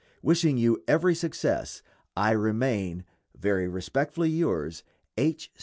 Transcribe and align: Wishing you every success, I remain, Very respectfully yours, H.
Wishing 0.23 0.57
you 0.57 0.83
every 0.87 1.13
success, 1.13 1.83
I 2.17 2.31
remain, 2.31 3.05
Very 3.37 3.67
respectfully 3.67 4.31
yours, 4.31 4.81
H. 5.15 5.51